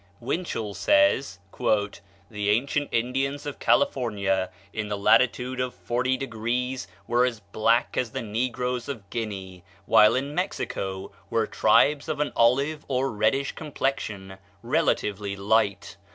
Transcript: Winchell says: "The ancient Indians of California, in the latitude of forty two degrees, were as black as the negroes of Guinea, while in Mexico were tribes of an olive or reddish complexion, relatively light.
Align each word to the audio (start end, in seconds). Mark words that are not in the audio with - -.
Winchell 0.19 0.73
says: 0.73 1.37
"The 1.59 2.49
ancient 2.49 2.89
Indians 2.91 3.45
of 3.45 3.59
California, 3.59 4.49
in 4.73 4.87
the 4.87 4.97
latitude 4.97 5.59
of 5.59 5.75
forty 5.75 6.17
two 6.17 6.25
degrees, 6.25 6.87
were 7.05 7.23
as 7.23 7.39
black 7.39 7.95
as 7.95 8.09
the 8.09 8.23
negroes 8.23 8.89
of 8.89 9.07
Guinea, 9.11 9.63
while 9.85 10.15
in 10.15 10.33
Mexico 10.33 11.11
were 11.29 11.45
tribes 11.45 12.09
of 12.09 12.19
an 12.19 12.31
olive 12.35 12.83
or 12.87 13.11
reddish 13.11 13.51
complexion, 13.51 14.39
relatively 14.63 15.35
light. 15.35 15.97